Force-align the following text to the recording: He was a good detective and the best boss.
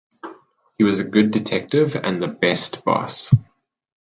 He 0.79 0.83
was 0.83 0.97
a 0.97 1.03
good 1.03 1.29
detective 1.29 1.95
and 1.95 2.19
the 2.19 2.27
best 2.27 2.83
boss. 2.83 3.31